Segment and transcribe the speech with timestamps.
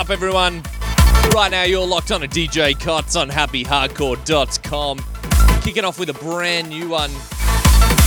[0.00, 0.62] Up, everyone?
[1.34, 4.98] Right now, you're locked on a DJ Cots on happyhardcore.com.
[5.60, 7.10] Kicking off with a brand new one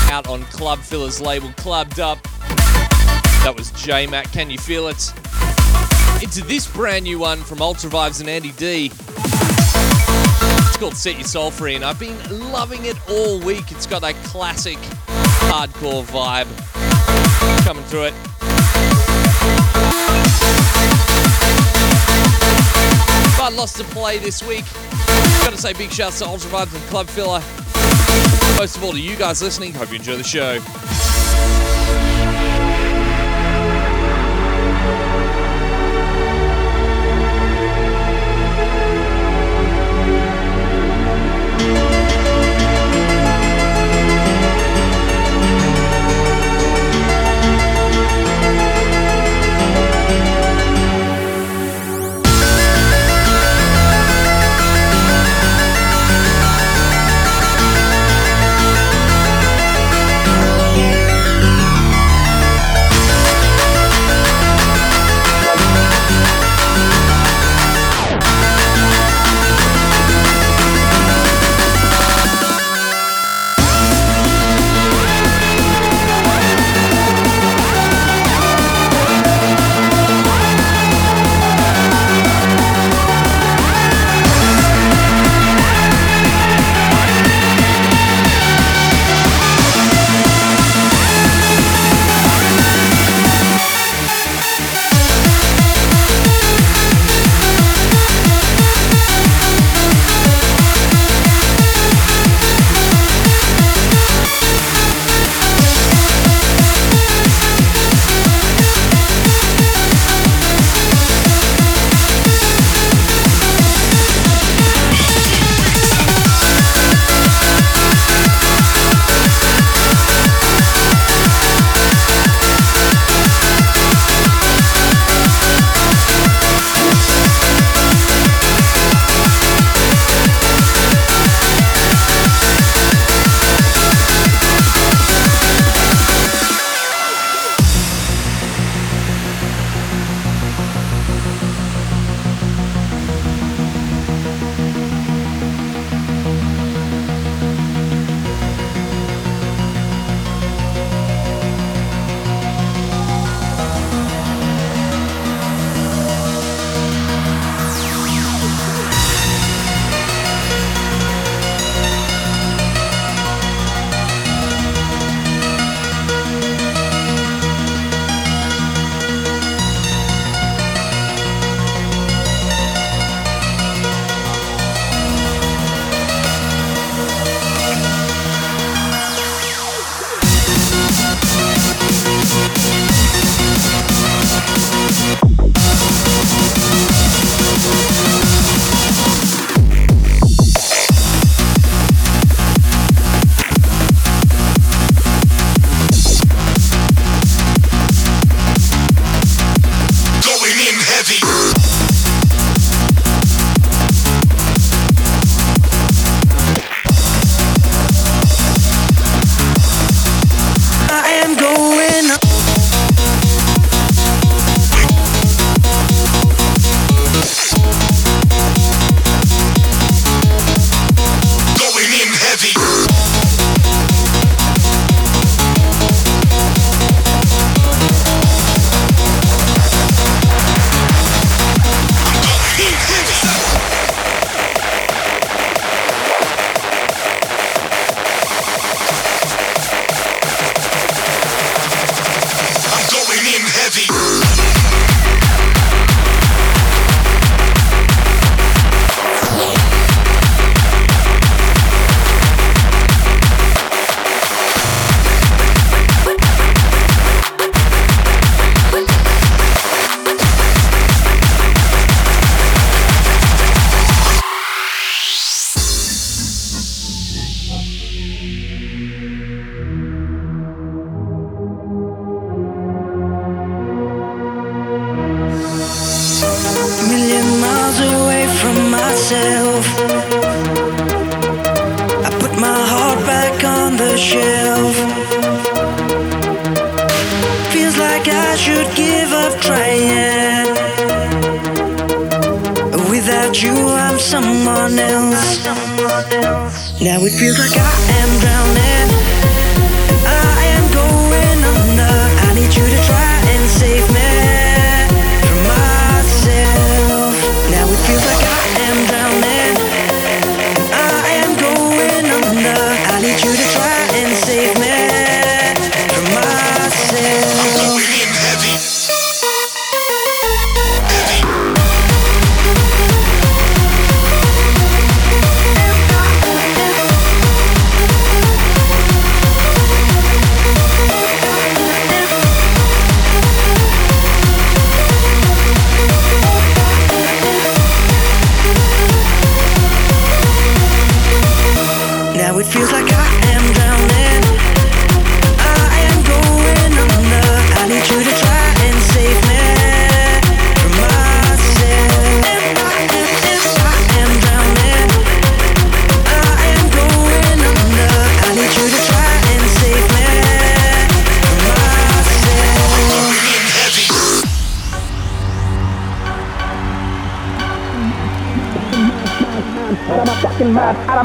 [0.09, 2.17] out on Club Filler's label, Clubbed Up.
[3.43, 4.31] That was J Mac.
[4.31, 5.13] Can you feel it?
[6.23, 8.87] Into this brand new one from Ultra Vibes and Andy D.
[10.65, 12.17] It's called Set Your Soul Free, and I've been
[12.51, 13.71] loving it all week.
[13.71, 14.79] It's got that classic
[15.45, 16.47] hardcore vibe
[17.63, 18.32] coming through it.
[23.55, 24.65] Lots to play this week.
[25.43, 27.41] Gotta say big shouts to Ultra Vibes and Club Filler.
[28.57, 29.73] Most of all to you guys listening.
[29.73, 30.59] Hope you enjoy the show.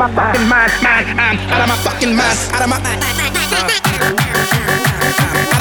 [0.01, 1.09] out of my fucking mind, mind.
[1.19, 2.79] I'm out of my fucking mind, out of my
[5.51, 5.58] mind.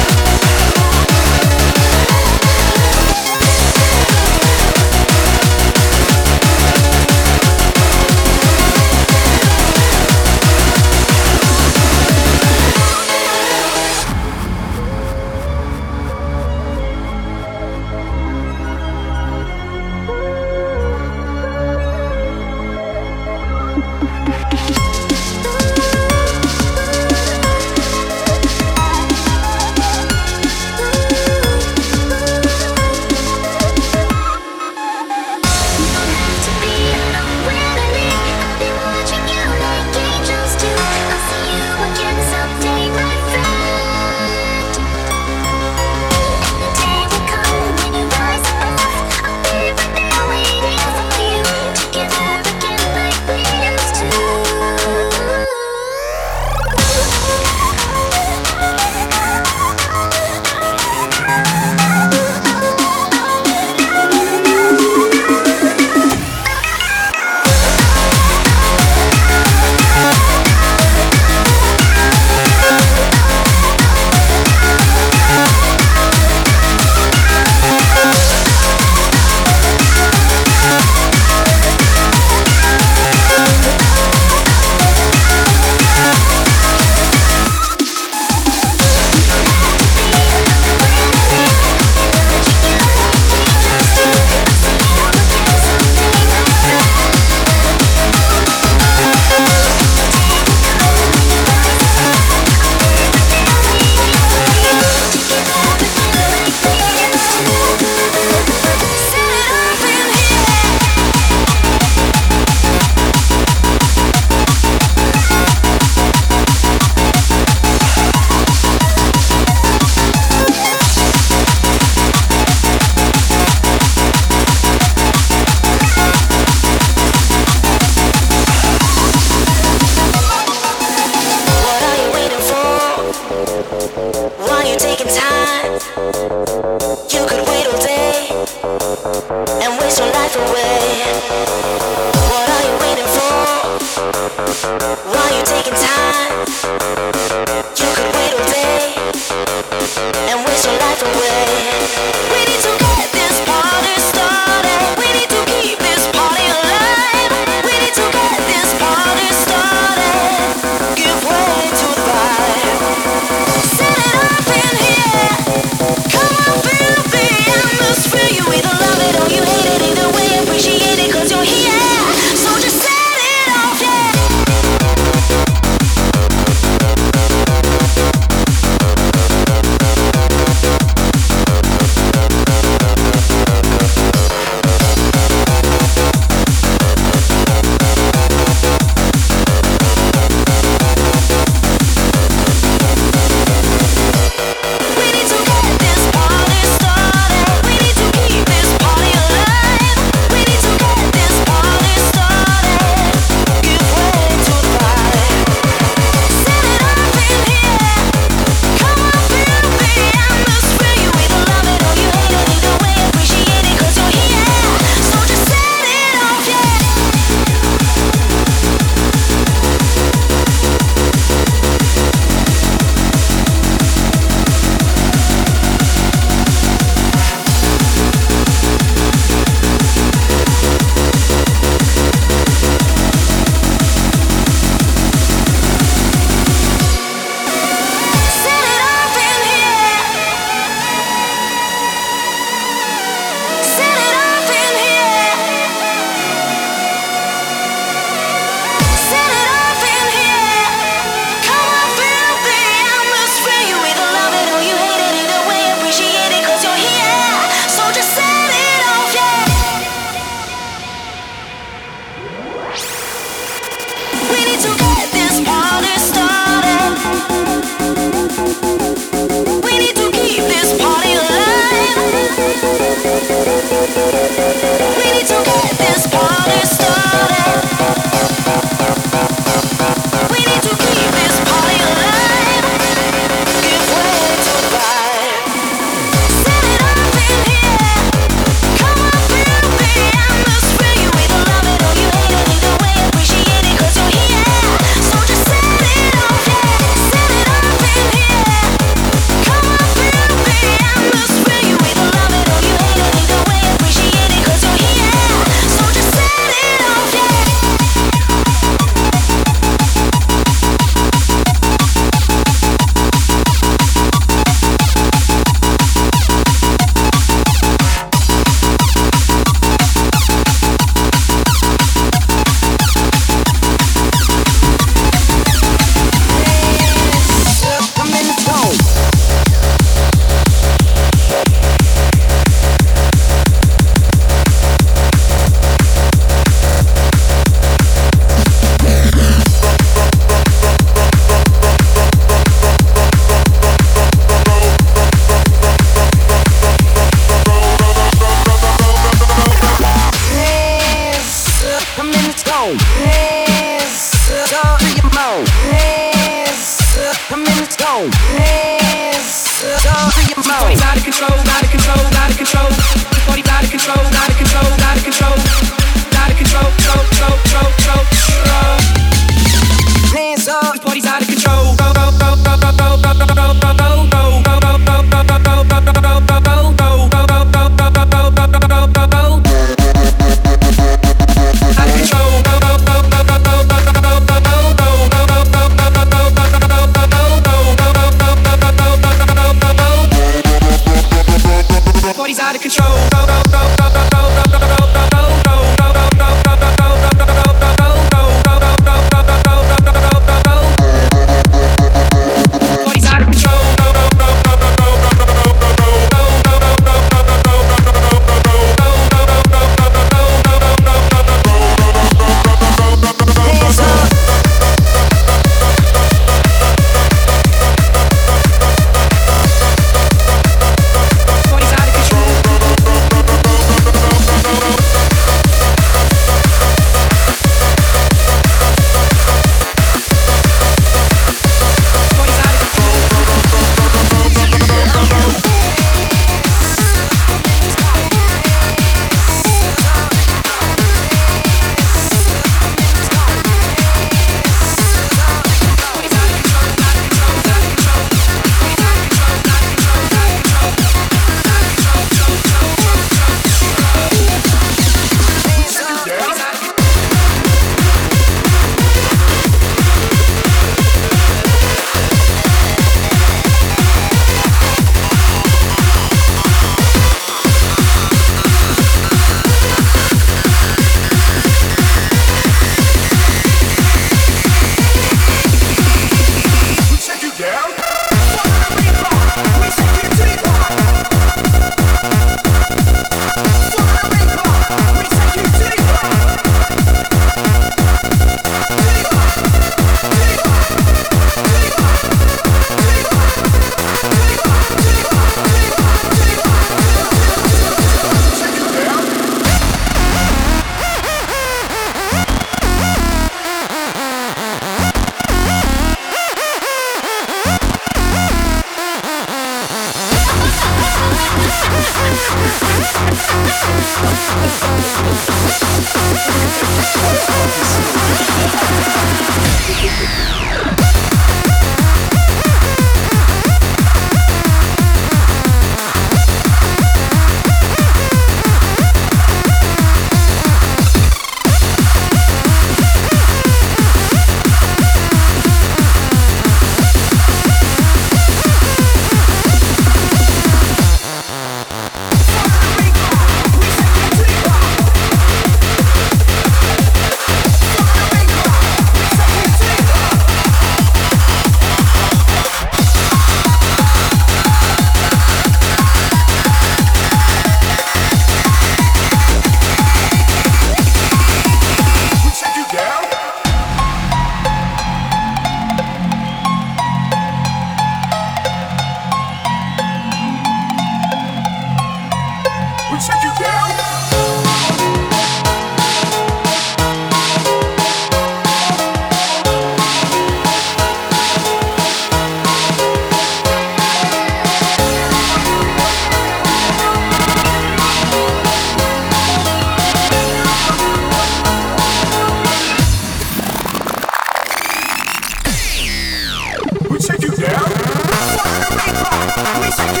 [599.02, 600.00] I wish I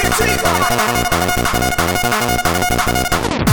[3.44, 3.49] could.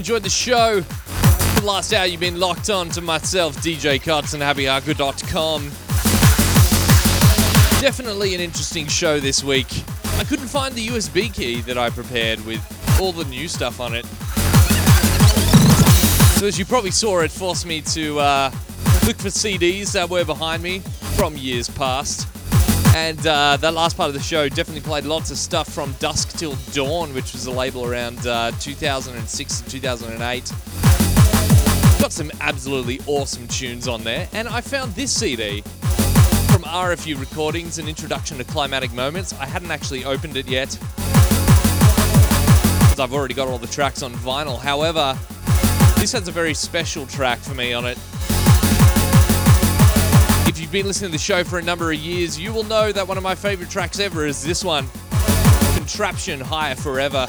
[0.00, 0.80] Enjoyed the show.
[0.80, 5.64] For the last hour, you've been locked on to myself, DJ Cuts, and happyhardcore.com.
[7.82, 9.66] Definitely an interesting show this week.
[10.16, 12.62] I couldn't find the USB key that I prepared with
[12.98, 14.06] all the new stuff on it.
[16.38, 18.50] So, as you probably saw, it forced me to uh,
[19.06, 20.78] look for CDs that were behind me
[21.18, 22.26] from years past.
[22.94, 26.36] And uh, that last part of the show definitely played lots of stuff from Dusk
[26.38, 30.52] Till Dawn, which was a label around uh, 2006 and 2008.
[32.00, 34.28] Got some absolutely awesome tunes on there.
[34.32, 35.62] And I found this CD
[36.50, 39.32] from RFU Recordings, an introduction to Climatic Moments.
[39.34, 40.76] I hadn't actually opened it yet
[42.80, 44.58] because I've already got all the tracks on vinyl.
[44.58, 45.16] However,
[46.00, 47.98] this has a very special track for me on it.
[50.50, 52.90] If you've been listening to the show for a number of years, you will know
[52.90, 54.88] that one of my favorite tracks ever is this one
[55.76, 57.28] Contraption Higher Forever.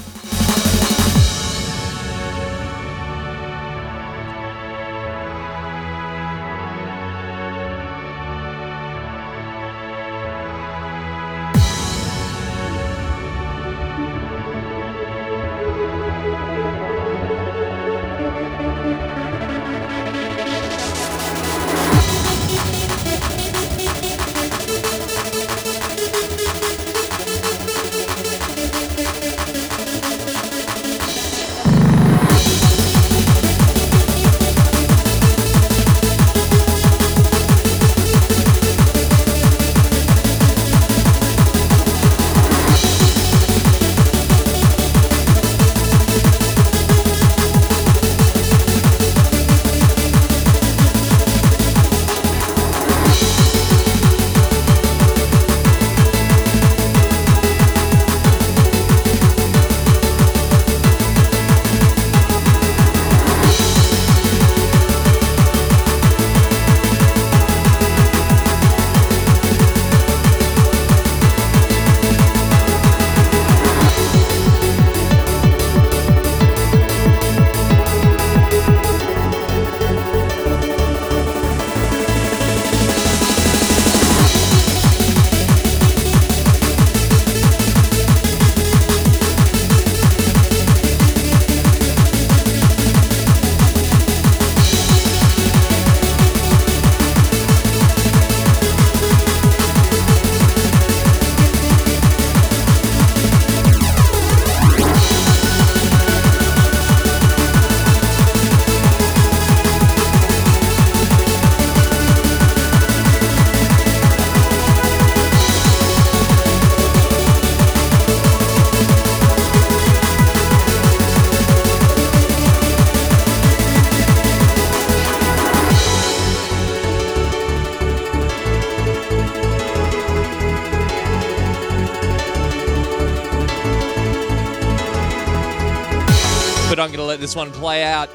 [137.21, 138.09] This one play out.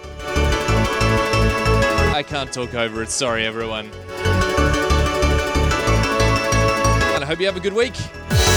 [2.13, 3.09] I can't talk over it.
[3.09, 3.87] Sorry, everyone.
[7.15, 7.95] And I hope you have a good week.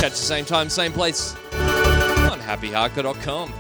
[0.02, 3.54] Catch the same time, same place on happyhardcore.com.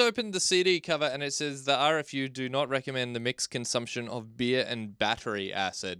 [0.00, 3.50] just opened the CD cover and it says the RFU do not recommend the mixed
[3.50, 5.98] consumption of beer and battery acid.